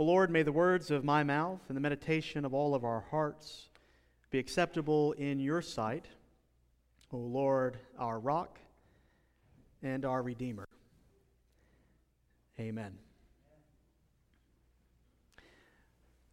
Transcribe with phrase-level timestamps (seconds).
[0.00, 3.04] O Lord, may the words of my mouth and the meditation of all of our
[3.10, 3.68] hearts
[4.30, 6.06] be acceptable in your sight,
[7.12, 8.58] O Lord, our rock
[9.82, 10.66] and our Redeemer.
[12.58, 12.96] Amen.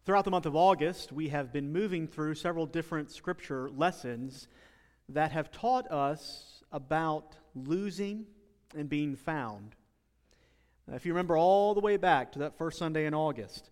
[0.06, 4.48] Throughout the month of August, we have been moving through several different scripture lessons
[5.10, 8.24] that have taught us about losing
[8.74, 9.74] and being found.
[10.94, 13.68] If you remember all the way back to that first Sunday in August,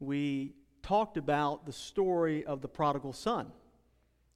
[0.00, 3.52] we talked about the story of the prodigal son,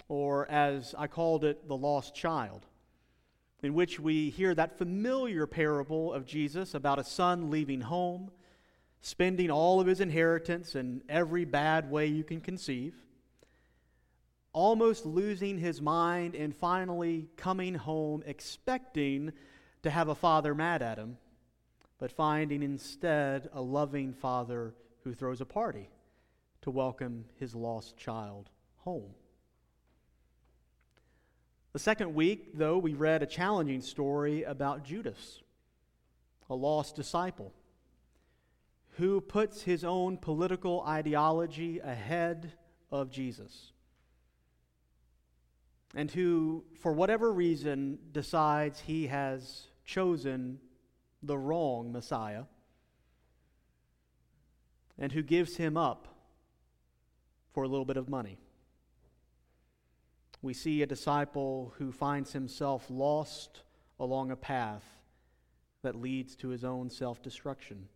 [0.06, 2.64] or as I called it, the lost child,
[3.62, 8.30] in which we hear that familiar parable of Jesus about a son leaving home,
[9.00, 12.94] spending all of his inheritance in every bad way you can conceive,
[14.52, 19.32] almost losing his mind, and finally coming home expecting
[19.82, 21.16] to have a father mad at him
[22.02, 24.74] but finding instead a loving father
[25.05, 25.88] who throws a party
[26.61, 29.14] to welcome his lost child home.
[31.72, 35.42] The second week, though, we read a challenging story about Judas,
[36.50, 37.53] a lost disciple,
[38.97, 42.53] who puts his own political ideology ahead
[42.91, 43.70] of Jesus,
[45.94, 50.59] and who, for whatever reason, decides he has chosen
[51.23, 52.45] the wrong Messiah
[54.98, 56.09] and who gives him up
[57.53, 58.39] for a little bit of money.
[60.41, 63.62] We see a disciple who finds himself lost
[64.00, 64.84] along a path
[65.83, 67.89] that leads to his own self destruction.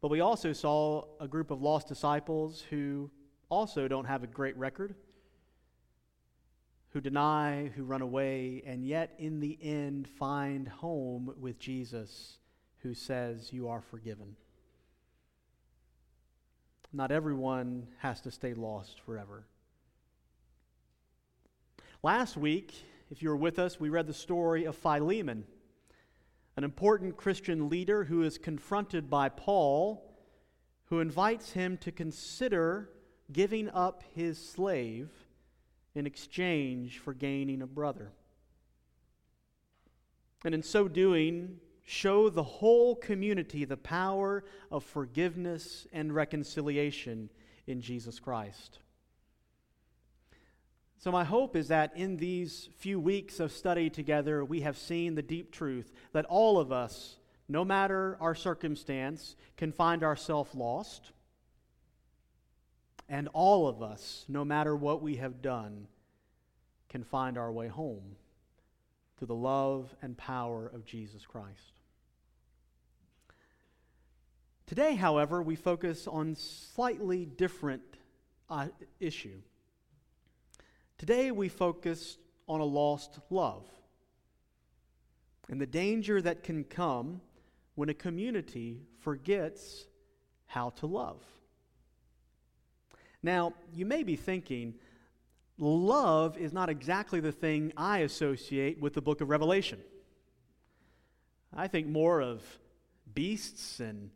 [0.00, 3.10] But we also saw a group of lost disciples who
[3.48, 4.96] also don't have a great record
[6.92, 12.38] who deny, who run away, and yet in the end find home with Jesus,
[12.82, 14.36] who says, You are forgiven.
[16.92, 19.46] Not everyone has to stay lost forever.
[22.02, 22.74] Last week,
[23.10, 25.44] if you were with us, we read the story of Philemon,
[26.56, 30.14] an important Christian leader who is confronted by Paul,
[30.86, 32.90] who invites him to consider
[33.32, 35.08] giving up his slave
[35.94, 38.12] in exchange for gaining a brother.
[40.44, 47.30] And in so doing, show the whole community the power of forgiveness and reconciliation
[47.66, 48.78] in Jesus Christ.
[50.98, 55.16] So, my hope is that in these few weeks of study together, we have seen
[55.16, 57.16] the deep truth that all of us,
[57.48, 61.10] no matter our circumstance, can find ourselves lost
[63.08, 65.86] and all of us, no matter what we have done,
[66.88, 68.16] can find our way home
[69.16, 71.80] through the love and power of Jesus Christ.
[74.66, 77.82] Today, however, we focus on slightly different
[78.48, 78.68] uh,
[79.00, 79.40] issue.
[80.98, 82.16] Today, we focus
[82.48, 83.66] on a lost love
[85.48, 87.20] and the danger that can come
[87.74, 89.84] when a community forgets
[90.46, 91.22] how to love.
[93.22, 94.74] Now, you may be thinking,
[95.58, 99.78] love is not exactly the thing I associate with the book of Revelation.
[101.54, 102.42] I think more of
[103.14, 104.10] beasts and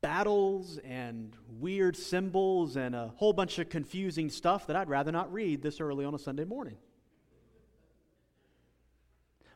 [0.00, 5.32] battles and weird symbols and a whole bunch of confusing stuff that I'd rather not
[5.32, 6.76] read this early on a Sunday morning.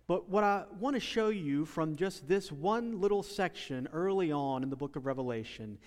[0.06, 4.62] But what I want to show you from just this one little section early on
[4.62, 5.78] in the book of Revelation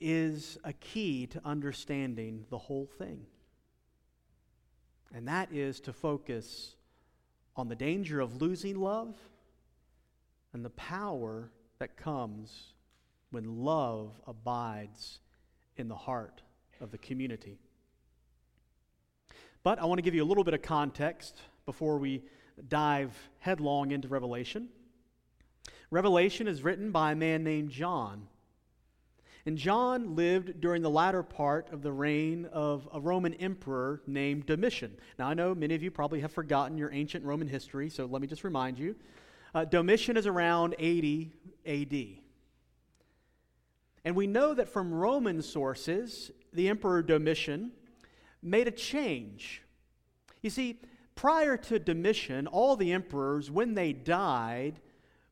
[0.00, 3.26] is a key to understanding the whole thing.
[5.14, 6.74] And that is to focus
[7.56, 9.16] on the danger of losing love
[10.52, 12.74] and the power that comes
[13.30, 15.20] when love abides
[15.76, 16.42] in the heart
[16.80, 17.58] of the community.
[19.62, 22.22] But I want to give you a little bit of context before we
[22.68, 24.68] dive headlong into Revelation.
[25.90, 28.28] Revelation is written by a man named John.
[29.46, 34.46] And John lived during the latter part of the reign of a Roman emperor named
[34.46, 34.96] Domitian.
[35.20, 38.20] Now, I know many of you probably have forgotten your ancient Roman history, so let
[38.20, 38.96] me just remind you.
[39.54, 41.32] Uh, Domitian is around 80
[41.64, 42.22] AD.
[44.04, 47.70] And we know that from Roman sources, the Emperor Domitian
[48.42, 49.62] made a change.
[50.42, 50.80] You see,
[51.14, 54.80] prior to Domitian, all the emperors, when they died,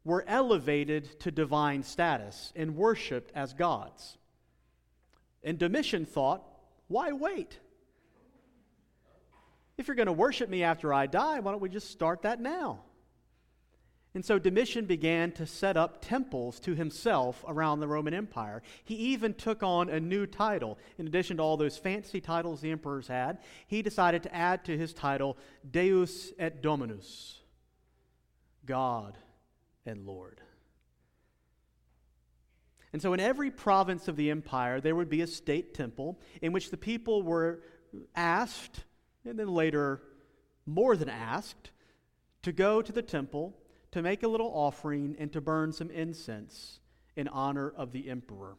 [0.05, 4.19] were elevated to divine status and worshiped as gods.
[5.43, 6.43] And Domitian thought,
[6.89, 7.59] why wait?
[9.77, 12.41] If you're going to worship me after I die, why don't we just start that
[12.41, 12.81] now?
[14.15, 18.63] And so Domitian began to set up temples to himself around the Roman Empire.
[18.85, 20.79] He even took on a new title.
[20.99, 24.79] In addition to all those fancy titles the emperors had, he decided to add to
[24.79, 25.37] his title
[25.69, 27.41] Deus et Dominus,
[28.65, 29.19] God
[29.87, 30.41] and Lord.
[32.93, 36.53] And so, in every province of the empire, there would be a state temple in
[36.53, 37.61] which the people were
[38.15, 38.85] asked,
[39.25, 40.01] and then later
[40.67, 41.73] more than asked,
[42.43, 43.57] to go to the temple
[43.91, 46.81] to make a little offering and to burn some incense
[47.17, 48.57] in honor of the emperor.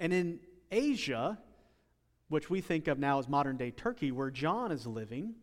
[0.00, 0.40] And in
[0.70, 1.38] Asia,
[2.28, 5.34] which we think of now as modern day Turkey, where John is living,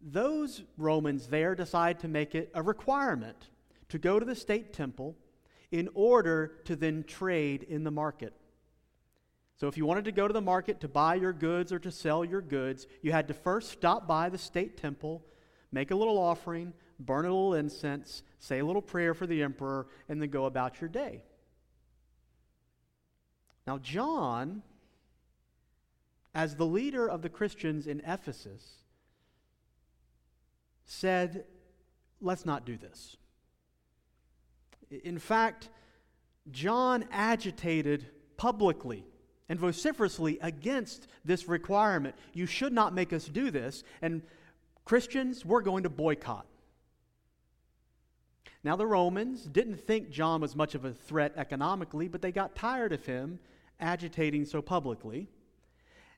[0.00, 3.48] those Romans there decide to make it a requirement
[3.88, 5.16] to go to the state temple
[5.70, 8.34] in order to then trade in the market.
[9.56, 11.90] So, if you wanted to go to the market to buy your goods or to
[11.90, 15.24] sell your goods, you had to first stop by the state temple,
[15.70, 19.86] make a little offering, burn a little incense, say a little prayer for the emperor,
[20.08, 21.22] and then go about your day.
[23.66, 24.62] Now, John,
[26.34, 28.81] as the leader of the Christians in Ephesus,
[30.92, 31.44] said,
[32.20, 33.16] Let's not do this.
[34.90, 35.70] In fact,
[36.52, 38.06] John agitated
[38.36, 39.04] publicly
[39.48, 42.14] and vociferously against this requirement.
[42.32, 43.82] You should not make us do this.
[44.02, 44.22] And
[44.84, 46.46] Christians, we're going to boycott.
[48.62, 52.54] Now, the Romans didn't think John was much of a threat economically, but they got
[52.54, 53.40] tired of him
[53.80, 55.28] agitating so publicly.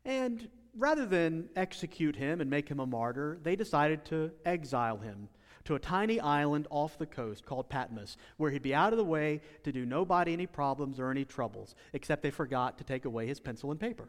[0.04, 5.28] And rather than execute him and make him a martyr, they decided to exile him
[5.64, 9.04] to a tiny island off the coast called Patmos, where he'd be out of the
[9.04, 13.26] way to do nobody any problems or any troubles, except they forgot to take away
[13.26, 14.08] his pencil and paper.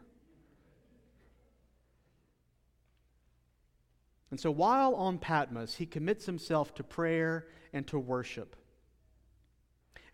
[4.30, 8.56] And so while on Patmos, he commits himself to prayer and to worship.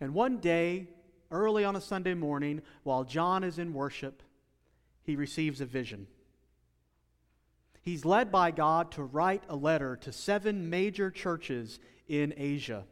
[0.01, 0.89] And one day,
[1.31, 4.23] early on a Sunday morning, while John is in worship,
[5.03, 6.07] he receives a vision.
[7.82, 12.84] He's led by God to write a letter to seven major churches in Asia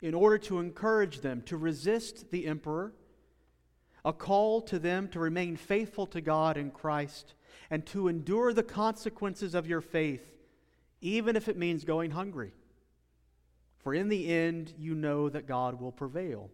[0.00, 2.94] in order to encourage them to resist the emperor,
[4.04, 7.34] a call to them to remain faithful to God in Christ,
[7.68, 10.24] and to endure the consequences of your faith,
[11.02, 12.52] even if it means going hungry.
[13.80, 16.50] For in the end, you know that God will prevail.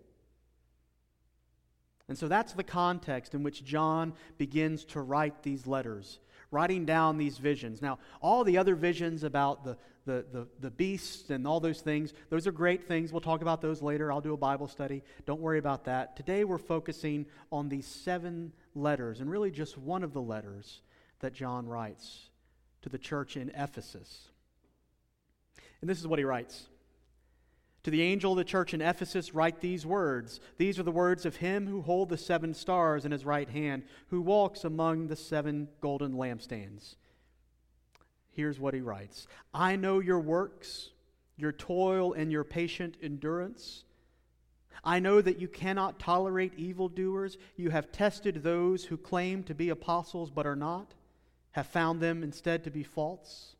[2.08, 6.20] And so that's the context in which John begins to write these letters,
[6.50, 7.82] writing down these visions.
[7.82, 12.12] Now, all the other visions about the, the, the, the beasts and all those things,
[12.31, 13.12] those are great things.
[13.12, 14.12] We'll talk about those later.
[14.12, 15.02] I'll do a Bible study.
[15.25, 16.16] Don't worry about that.
[16.16, 20.81] Today, we're focusing on these seven letters, and really just one of the letters
[21.20, 22.31] that John writes
[22.82, 24.28] to the church in Ephesus.
[25.81, 26.66] And this is what he writes.
[27.87, 30.41] To the angel of the church in Ephesus, write these words.
[30.59, 33.85] These are the words of him who holds the seven stars in his right hand,
[34.09, 36.97] who walks among the seven golden lampstands.
[38.33, 40.91] Here's what he writes I know your works,
[41.37, 43.85] your toil, and your patient endurance.
[44.82, 47.39] I know that you cannot tolerate evildoers.
[47.55, 50.93] You have tested those who claim to be apostles but are not,
[51.53, 53.56] have found them instead to be false.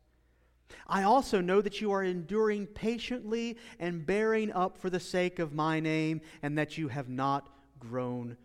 [0.87, 5.53] I also know that you are enduring patiently and bearing up for the sake of
[5.53, 7.49] my name, and that you have not
[7.79, 8.37] grown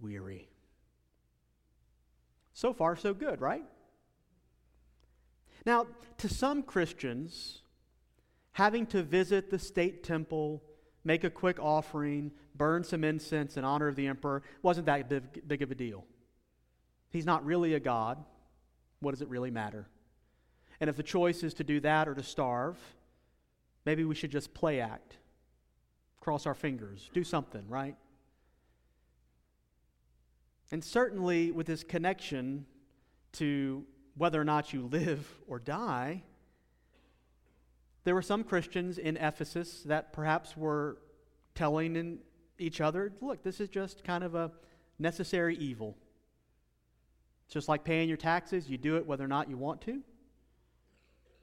[0.00, 0.48] weary.
[2.52, 3.64] So far, so good, right?
[5.64, 5.86] Now,
[6.18, 7.62] to some Christians,
[8.52, 10.62] having to visit the state temple,
[11.04, 15.08] make a quick offering, burn some incense in honor of the emperor wasn't that
[15.46, 16.04] big, of a deal.
[17.10, 18.24] He's not really a God.
[19.00, 19.86] What does it really matter?
[20.80, 22.78] And if the choice is to do that or to starve,
[23.84, 25.16] maybe we should just play act,
[26.20, 27.96] cross our fingers, do something, right?
[30.70, 32.66] And certainly with this connection
[33.32, 33.84] to
[34.16, 36.22] whether or not you live or die,
[38.04, 40.98] there were some Christians in Ephesus that perhaps were
[41.54, 42.18] telling in
[42.58, 44.50] each other, look, this is just kind of a
[44.98, 45.96] necessary evil.
[47.46, 50.02] It's just like paying your taxes, you do it whether or not you want to.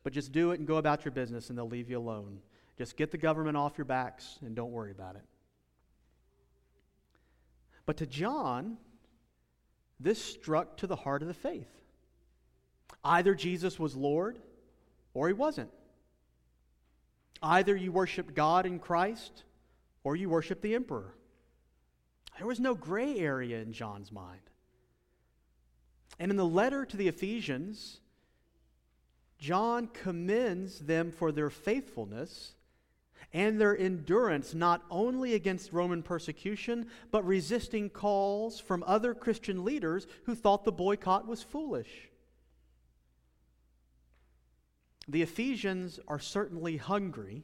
[0.06, 2.38] But just do it and go about your business, and they'll leave you alone.
[2.78, 5.24] Just get the government off your backs and don't worry about it.
[7.88, 8.78] But to John,
[10.00, 11.72] this struck to the heart of the faith.
[13.04, 14.38] Either Jesus was Lord
[15.16, 15.72] or he wasn't.
[17.42, 19.44] Either you worshiped God in Christ
[20.04, 21.16] or you worshiped the emperor.
[22.38, 24.42] There was no gray area in John's mind.
[26.20, 28.02] And in the letter to the Ephesians,
[29.38, 32.54] John commends them for their faithfulness
[33.34, 40.08] and their endurance not only against Roman persecution, but resisting calls from other Christian leaders
[40.26, 42.10] who thought the boycott was foolish.
[45.08, 47.44] The Ephesians are certainly hungry,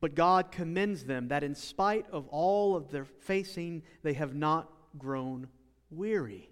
[0.00, 4.70] but God commends them that in spite of all of their facing, they have not
[4.98, 5.48] grown
[5.90, 6.48] weary.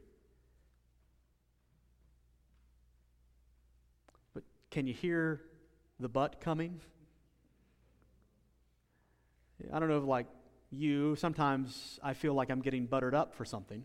[4.34, 5.40] But can you hear
[5.98, 6.80] the butt coming?
[9.72, 10.26] I don't know if, like
[10.70, 13.84] you, sometimes I feel like I'm getting buttered up for something.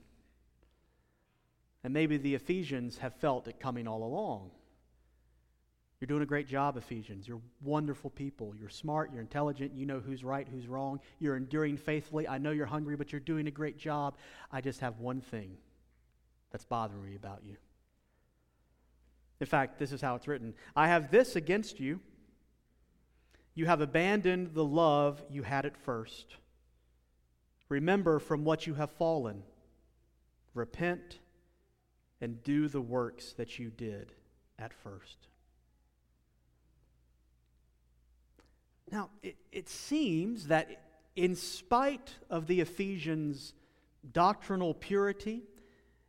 [1.84, 4.52] And maybe the Ephesians have felt it coming all along.
[6.00, 7.28] You're doing a great job, Ephesians.
[7.28, 8.54] You're wonderful people.
[8.60, 11.00] You're smart, you're intelligent, you know who's right, who's wrong.
[11.20, 12.28] You're enduring faithfully.
[12.28, 14.18] I know you're hungry, but you're doing a great job.
[14.52, 15.58] I just have one thing
[16.52, 17.56] that's bothering me about you.
[19.40, 22.00] In fact, this is how it's written I have this against you
[23.56, 26.36] you have abandoned the love you had at first.
[27.70, 29.44] Remember from what you have fallen.
[30.54, 31.20] Repent
[32.20, 34.12] and do the works that you did
[34.60, 35.28] at first.
[38.92, 40.82] Now, it, it seems that
[41.16, 43.54] in spite of the Ephesians'
[44.12, 45.44] doctrinal purity,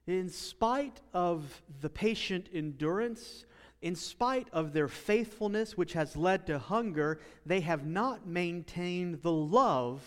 [0.07, 3.45] in spite of the patient endurance
[3.83, 9.31] in spite of their faithfulness, which has led to hunger, they have not maintained the
[9.31, 10.03] love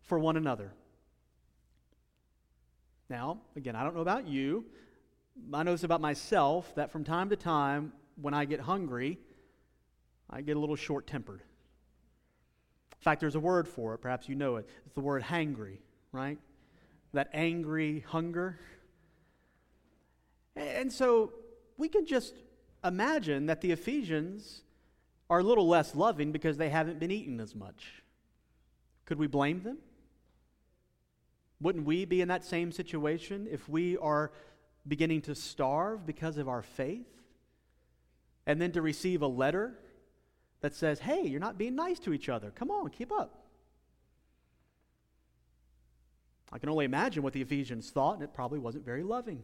[0.00, 0.72] for one another.
[3.08, 4.64] Now, again, I don't know about you.
[5.52, 9.18] I know this about myself that from time to time, when I get hungry,
[10.28, 11.40] I get a little short tempered.
[11.40, 13.98] In fact, there's a word for it.
[13.98, 14.68] Perhaps you know it.
[14.84, 15.78] It's the word hangry,
[16.12, 16.38] right?
[17.12, 18.58] That angry hunger.
[20.54, 21.32] And so
[21.76, 22.34] we can just
[22.84, 24.62] imagine that the Ephesians
[25.30, 28.02] are a little less loving because they haven't been eating as much.
[29.06, 29.78] Could we blame them?
[31.60, 34.32] Wouldn't we be in that same situation if we are
[34.86, 37.06] beginning to starve because of our faith?
[38.46, 39.78] And then to receive a letter
[40.60, 42.50] that says, hey, you're not being nice to each other.
[42.50, 43.44] Come on, keep up.
[46.52, 49.42] I can only imagine what the Ephesians thought, and it probably wasn't very loving.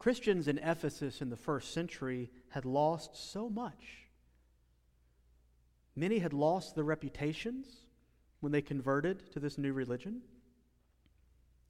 [0.00, 4.08] Christians in Ephesus in the first century had lost so much.
[5.94, 7.66] Many had lost their reputations
[8.40, 10.22] when they converted to this new religion.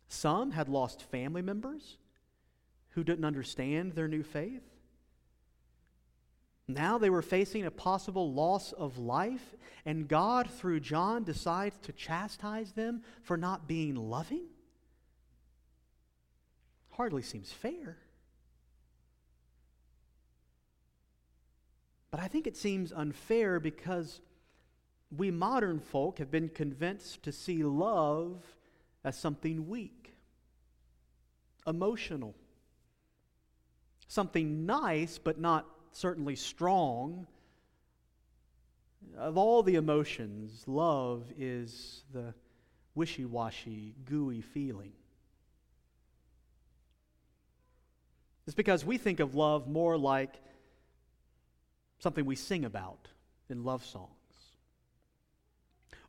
[0.06, 1.96] Some had lost family members
[2.90, 4.62] who didn't understand their new faith.
[6.68, 11.92] Now they were facing a possible loss of life, and God, through John, decides to
[11.92, 14.44] chastise them for not being loving?
[16.90, 17.98] Hardly seems fair.
[22.10, 24.20] But I think it seems unfair because
[25.16, 28.44] we modern folk have been convinced to see love
[29.04, 30.14] as something weak,
[31.66, 32.34] emotional,
[34.08, 37.26] something nice, but not certainly strong.
[39.16, 42.34] Of all the emotions, love is the
[42.94, 44.92] wishy washy, gooey feeling.
[48.46, 50.34] It's because we think of love more like
[52.00, 53.08] something we sing about
[53.48, 54.08] in love songs.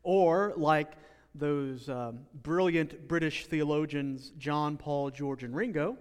[0.02, 0.92] Or like
[1.34, 5.96] those um, brilliant British theologians, John, Paul, George, and Ringo,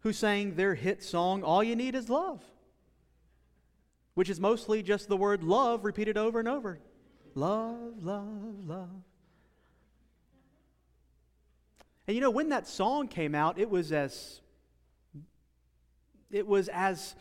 [0.00, 2.42] who sang their hit song, All You Need Is Love,
[4.14, 6.78] which is mostly just the word love repeated over and over.
[7.34, 9.02] Love, love, love.
[12.06, 14.40] And you know, when that song came out, it was as
[16.30, 17.14] it was as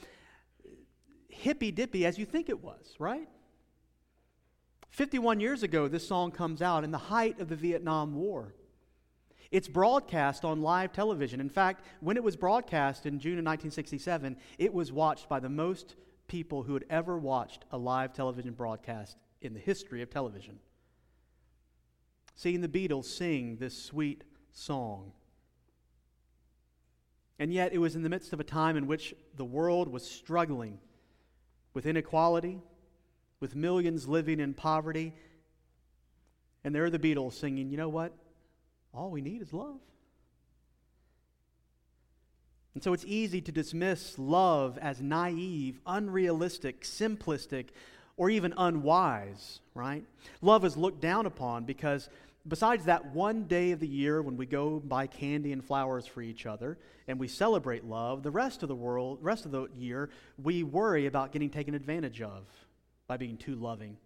[1.31, 3.27] hippy dippy as you think it was, right?
[4.89, 8.53] 51 years ago, this song comes out in the height of the Vietnam War.
[9.49, 11.41] It's broadcast on live television.
[11.41, 15.49] In fact, when it was broadcast in June of 1967, it was watched by the
[15.49, 15.95] most
[16.27, 20.59] people who had ever watched a live television broadcast in the history of television.
[22.35, 25.11] Seeing the Beatles sing this sweet song.
[27.39, 30.09] And yet, it was in the midst of a time in which the world was
[30.09, 30.79] struggling
[31.73, 32.59] with inequality,
[33.39, 35.13] with millions living in poverty.
[36.63, 38.13] And there are the Beatles singing, you know what?
[38.93, 39.79] All we need is love.
[42.73, 47.69] And so it's easy to dismiss love as naive, unrealistic, simplistic,
[48.15, 50.05] or even unwise, right?
[50.41, 52.09] Love is looked down upon because
[52.47, 56.21] besides that one day of the year when we go buy candy and flowers for
[56.21, 60.09] each other and we celebrate love, the rest of the world, rest of the year,
[60.41, 62.43] we worry about getting taken advantage of
[63.07, 63.97] by being too loving.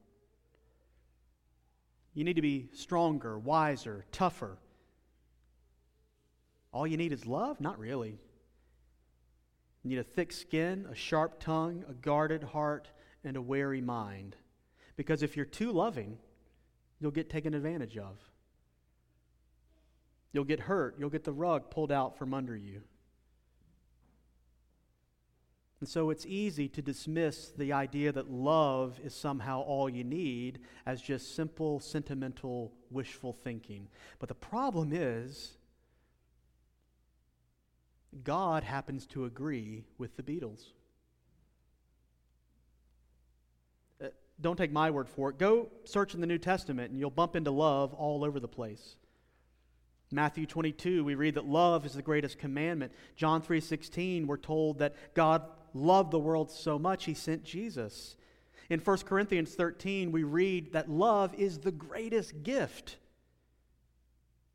[2.13, 4.57] You need to be stronger, wiser, tougher.
[6.71, 7.61] All you need is love?
[7.61, 8.19] Not really.
[9.83, 12.89] You need a thick skin, a sharp tongue, a guarded heart,
[13.23, 14.35] and a wary mind.
[14.95, 16.17] Because if you're too loving,
[17.05, 18.17] you'll get taken advantage of.
[20.33, 20.95] You'll get hurt.
[20.97, 22.81] You'll get the rug pulled out from under you.
[25.81, 30.61] And so it's easy to dismiss the idea that love is somehow all you need
[30.87, 33.87] as just simple, sentimental, wishful thinking.
[34.17, 35.57] But the problem is,
[38.23, 40.71] God happens to agree with the Beatles.
[44.03, 44.07] Uh,
[44.41, 45.37] don't take my word for it.
[45.37, 48.97] Go search in the New Testament and you'll bump into love all over the place.
[50.11, 52.91] Matthew 22, we read that love is the greatest commandment.
[53.15, 58.15] John 3:16, we're told that God loved the world so much he sent Jesus.
[58.69, 62.97] In 1 Corinthians 13, we read that love is the greatest gift.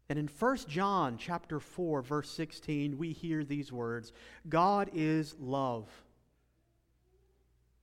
[0.08, 4.12] And in 1 John chapter 4 verse 16, we hear these words,
[4.48, 5.88] God is love.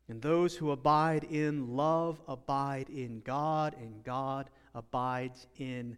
[0.10, 5.98] And those who abide in love abide in God, and God abides in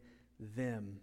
[0.56, 1.00] them.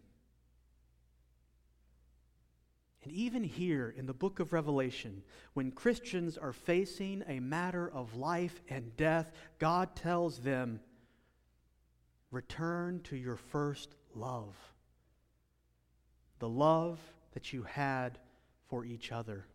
[3.04, 5.22] And even here in the book of Revelation,
[5.54, 10.80] when Christians are facing a matter of life and death, God tells them,
[12.32, 14.56] Return to your first love,
[16.40, 16.98] the love
[17.34, 18.18] that you had
[18.68, 19.46] for each other,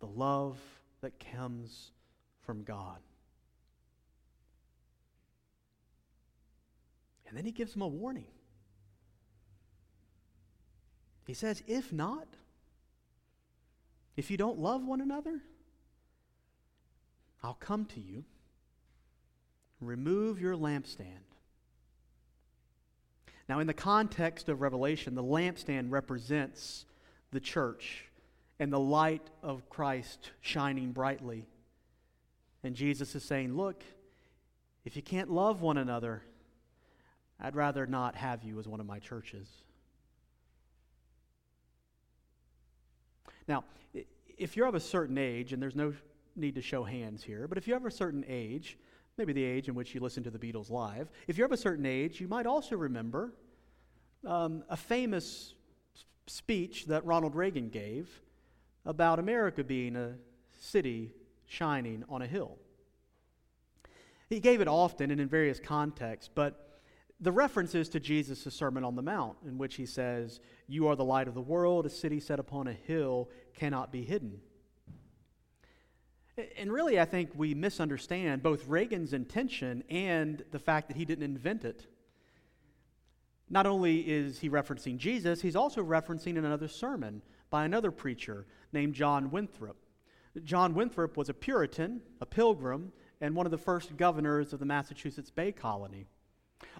[0.00, 0.58] the love
[1.02, 1.90] that comes
[2.40, 2.98] from God.
[7.26, 8.26] And then he gives them a warning.
[11.26, 12.26] He says, if not,
[14.16, 15.40] if you don't love one another,
[17.42, 18.24] I'll come to you,
[19.80, 21.24] remove your lampstand.
[23.48, 26.84] Now, in the context of Revelation, the lampstand represents
[27.32, 28.04] the church
[28.62, 31.48] and the light of Christ shining brightly.
[32.62, 33.82] And Jesus is saying, Look,
[34.84, 36.22] if you can't love one another,
[37.40, 39.48] I'd rather not have you as one of my churches.
[43.48, 43.64] Now,
[44.38, 45.92] if you're of a certain age, and there's no
[46.36, 48.78] need to show hands here, but if you have a certain age,
[49.18, 51.56] maybe the age in which you listen to the Beatles live, if you're of a
[51.56, 53.32] certain age, you might also remember
[54.24, 55.54] um, a famous
[56.28, 58.21] speech that Ronald Reagan gave
[58.84, 60.14] about America being a
[60.60, 61.12] city
[61.46, 62.58] shining on a hill.
[64.28, 66.80] He gave it often and in various contexts, but
[67.20, 70.96] the reference is to Jesus' Sermon on the Mount, in which he says, You are
[70.96, 71.86] the light of the world.
[71.86, 74.40] A city set upon a hill cannot be hidden.
[76.56, 81.24] And really, I think we misunderstand both Reagan's intention and the fact that he didn't
[81.24, 81.86] invent it.
[83.50, 88.94] Not only is he referencing Jesus, he's also referencing another sermon by another preacher named
[88.94, 89.76] John Winthrop.
[90.42, 94.64] John Winthrop was a Puritan, a pilgrim, and one of the first governors of the
[94.64, 96.06] Massachusetts Bay Colony.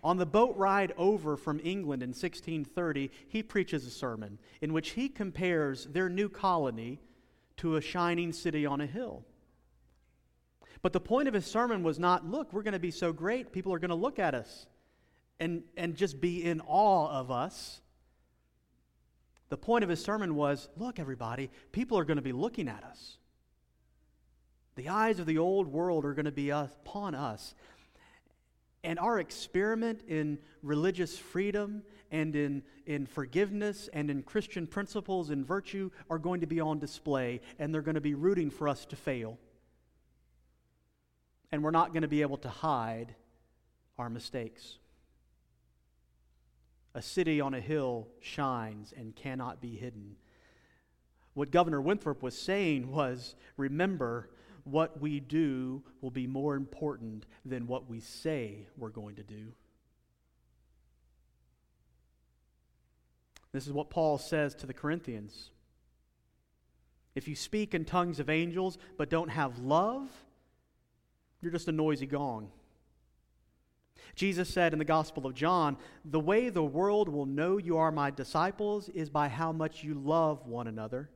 [0.02, 4.90] On the boat ride over from England in 1630, he preaches a sermon in which
[4.90, 7.00] he compares their new colony
[7.58, 9.26] to a shining city on a hill.
[10.80, 13.52] But the point of his sermon was not, look, we're going to be so great,
[13.52, 14.66] people are going to look at us
[15.38, 17.82] and, and just be in awe of us.
[19.52, 22.84] The point of his sermon was, look, everybody, people are going to be looking at
[22.84, 23.18] us.
[24.76, 27.54] The eyes of the old world are going to be upon us.
[28.82, 35.46] And our experiment in religious freedom and in, in forgiveness and in Christian principles and
[35.46, 38.86] virtue are going to be on display, and they're going to be rooting for us
[38.86, 39.38] to fail.
[41.50, 43.14] And we're not going to be able to hide
[43.98, 44.78] our mistakes.
[46.94, 50.16] A city on a hill shines and cannot be hidden.
[51.35, 54.28] What Governor Winthrop was saying was remember,
[54.64, 59.52] what we do will be more important than what we say we're going to do.
[63.52, 65.50] This is what Paul says to the Corinthians.
[67.14, 70.09] If you speak in tongues of angels but don't have love,
[71.40, 72.50] you're just a noisy gong.
[74.14, 77.92] Jesus said in the Gospel of John, The way the world will know you are
[77.92, 81.10] my disciples is by how much you love one another.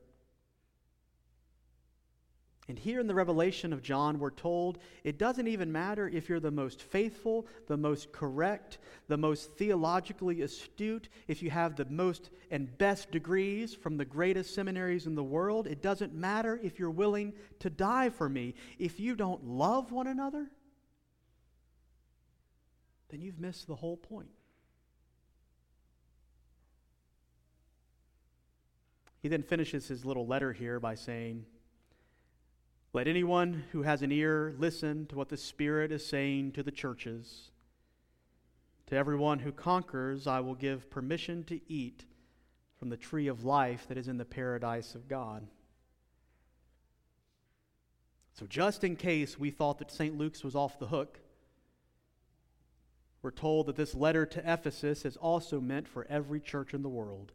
[2.69, 6.41] And here in the revelation of John, we're told it doesn't even matter if you're
[6.41, 12.29] the most faithful, the most correct, the most theologically astute, if you have the most
[12.51, 15.65] and best degrees from the greatest seminaries in the world.
[15.65, 18.53] It doesn't matter if you're willing to die for me.
[18.79, 20.49] If you don't love one another,
[23.09, 24.29] then you've missed the whole point.
[29.21, 31.45] He then finishes his little letter here by saying,
[32.97, 36.71] let anyone who has an ear listen to what the Spirit is saying to the
[36.71, 37.51] churches.
[38.87, 42.05] To everyone who conquers, I will give permission to eat
[42.79, 45.45] from the tree of life that is in the paradise of God.
[48.33, 50.17] So, just in case we thought that St.
[50.17, 51.19] Luke's was off the hook,
[53.21, 56.89] we're told that this letter to Ephesus is also meant for every church in the
[56.89, 57.31] world.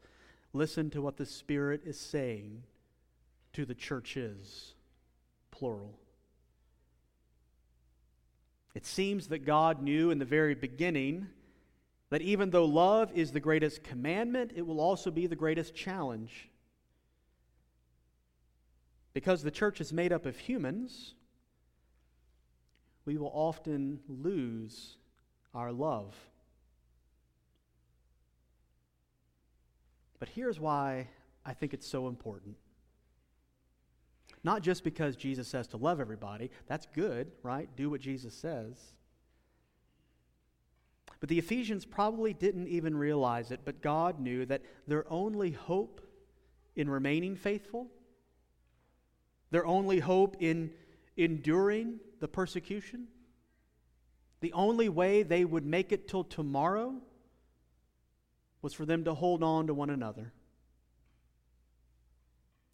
[0.53, 2.63] Listen to what the Spirit is saying
[3.53, 4.75] to the churches
[5.51, 5.99] plural.
[8.75, 11.27] It seems that God knew in the very beginning
[12.11, 16.49] that even though love is the greatest commandment, it will also be the greatest challenge.
[19.15, 21.15] Because the church is made up of humans,
[23.05, 24.97] we will often lose
[25.55, 26.15] our love.
[30.19, 31.09] But here's why
[31.45, 32.57] I think it's so important.
[34.45, 36.51] Not just because Jesus says to love everybody.
[36.67, 37.69] That's good, right?
[37.77, 38.77] Do what Jesus says.
[41.21, 46.01] But the Ephesians probably didn't even realize it, but God knew that their only hope
[46.75, 47.89] in remaining faithful,
[49.51, 50.73] their only hope in
[51.17, 53.07] enduring the persecution,
[54.43, 56.97] the only way they would make it till tomorrow
[58.61, 60.33] was for them to hold on to one another.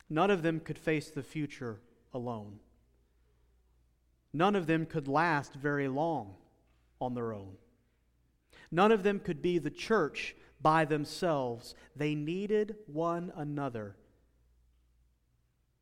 [0.09, 1.79] None of them could face the future
[2.15, 2.59] alone.
[4.33, 6.37] None of them could last very long
[7.03, 7.59] on their own.
[8.71, 11.75] None of them could be the church by themselves.
[11.95, 13.95] They needed one another.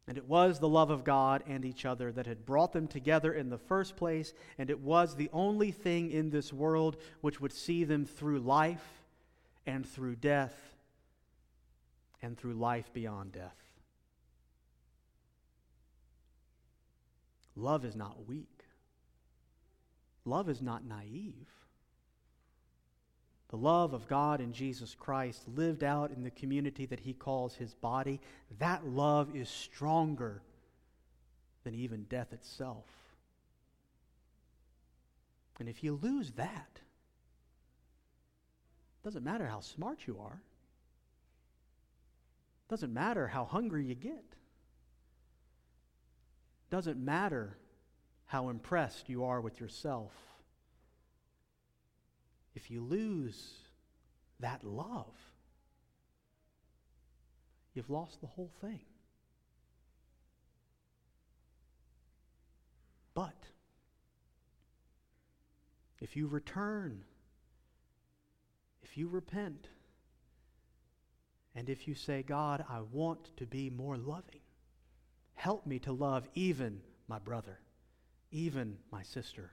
[0.09, 3.33] And it was the love of God and each other that had brought them together
[3.33, 7.53] in the first place, and it was the only thing in this world which would
[7.53, 9.03] see them through life
[9.67, 10.55] and through death
[12.23, 13.57] and through life beyond death.
[17.57, 18.65] Love is not weak.
[20.25, 21.49] Love is not naive.
[23.57, 27.55] The love of God in Jesus Christ lived out in the community that he calls
[27.55, 28.21] his body,
[28.59, 30.43] that love is stronger
[31.65, 32.85] than even death itself.
[35.59, 36.81] And if you lose that,
[39.03, 40.43] doesn't matter how smart you are.
[42.69, 44.35] Doesn't matter how hungry you get.
[46.69, 47.57] Doesn't matter
[48.27, 50.13] how impressed you are with yourself.
[52.57, 53.53] If you lose
[54.41, 55.15] that love,
[57.75, 58.81] you've lost the whole thing.
[63.15, 63.45] But
[66.01, 67.05] if you return,
[68.83, 69.69] if you repent,
[71.55, 74.41] and if you say, God, I want to be more loving,
[75.37, 77.61] Help me to love even my brother,
[78.33, 79.53] even my sister,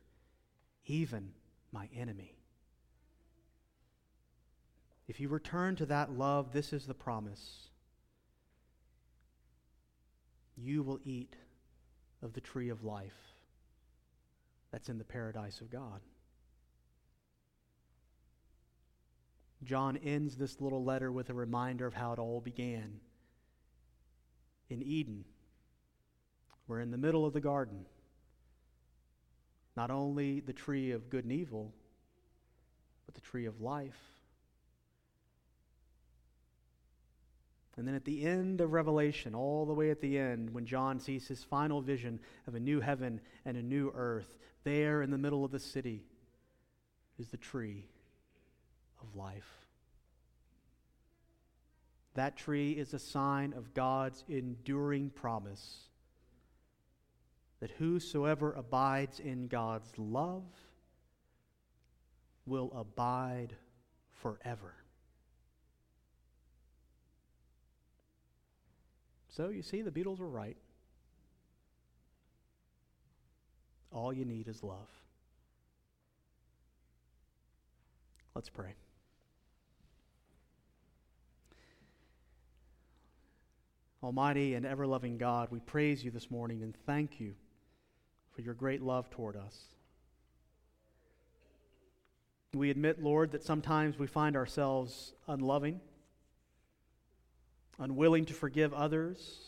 [0.85, 1.33] even
[1.71, 2.32] my enemy.
[5.07, 7.69] If you return to that love, this is the promise.
[10.55, 11.35] You will eat
[12.21, 13.35] of the tree of life
[14.71, 16.01] that's in the paradise of God.
[19.63, 22.99] John ends this little letter with a reminder of how it all began
[24.69, 25.25] in Eden
[26.67, 27.85] we're in the middle of the garden.
[29.75, 31.73] Not only the tree of good and evil,
[33.05, 33.99] but the tree of life.
[37.75, 40.99] And then at the end of Revelation, all the way at the end, when John
[40.99, 45.17] sees his final vision of a new heaven and a new earth, there in the
[45.17, 46.03] middle of the city
[47.17, 47.85] is the tree
[49.01, 49.67] of life.
[52.13, 55.89] That tree is a sign of God's enduring promise
[57.59, 60.43] that whosoever abides in God's love
[62.45, 63.55] will abide
[64.09, 64.75] forever.
[69.35, 70.57] So you see, the Beatles were right.
[73.91, 74.89] All you need is love.
[78.35, 78.75] Let's pray.
[84.03, 87.33] Almighty and ever loving God, we praise you this morning and thank you
[88.35, 89.63] for your great love toward us.
[92.53, 95.79] We admit, Lord, that sometimes we find ourselves unloving,
[97.79, 99.39] unwilling to forgive others,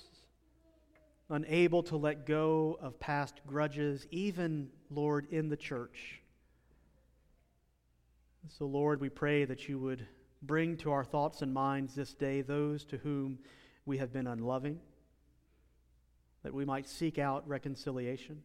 [1.29, 6.21] unable to let go of past grudges, even, Lord, in the church.
[8.57, 10.05] So, Lord, we pray that you would
[10.41, 13.39] bring to our thoughts and minds this day those to whom
[13.85, 14.79] we have been unloving,
[16.43, 18.43] that we might seek out reconciliation.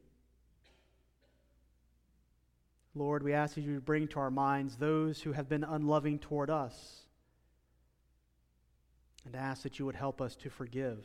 [2.94, 6.50] Lord, we ask that you bring to our minds those who have been unloving toward
[6.50, 7.02] us,
[9.24, 11.04] and ask that you would help us to forgive.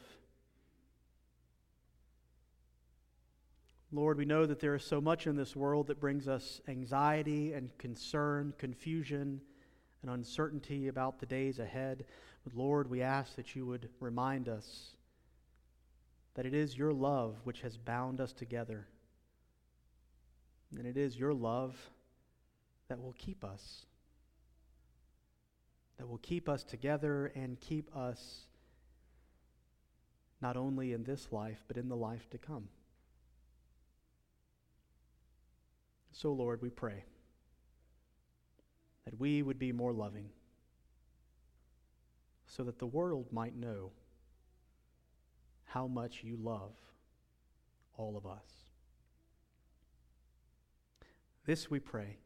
[3.92, 7.54] Lord, we know that there is so much in this world that brings us anxiety
[7.54, 9.42] and concern, confusion,
[10.02, 12.06] and uncertainty about the days ahead.
[12.44, 14.96] But Lord, we ask that you would remind us
[16.36, 18.88] that it is your love which has bound us together.
[20.78, 21.76] And it is your love
[22.90, 23.86] that will keep us,
[25.98, 28.46] that will keep us together and keep us
[30.42, 32.68] not only in this life, but in the life to come.
[36.12, 37.04] So, Lord, we pray
[39.06, 40.30] that we would be more loving
[42.48, 43.92] so that the world might know
[45.66, 46.74] how much you love
[47.98, 48.66] all of us.
[51.46, 52.18] This we pray,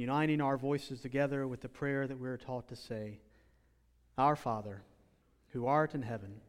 [0.00, 3.20] uniting our voices together with the prayer that we are taught to say
[4.16, 4.82] Our Father,
[5.50, 6.40] who art in heaven,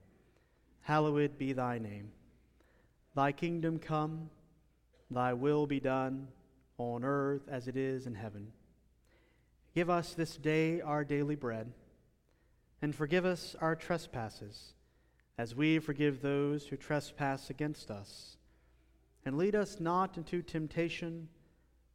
[0.82, 2.12] hallowed be thy name.
[3.14, 4.30] Thy kingdom come,
[5.10, 6.30] thy will be done,
[6.78, 8.54] on earth as it is in heaven.
[9.76, 11.74] Give us this day our daily bread,
[12.82, 14.76] and forgive us our trespasses,
[15.38, 18.38] as we forgive those who trespass against us.
[19.26, 21.28] And lead us not into temptation,